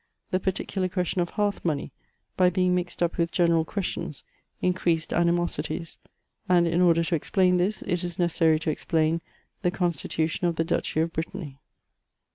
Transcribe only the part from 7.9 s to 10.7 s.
is necessary to explain the Constitution of the